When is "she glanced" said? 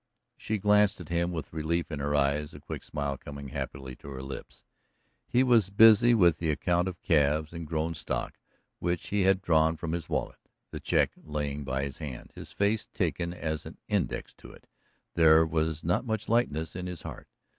0.35-0.99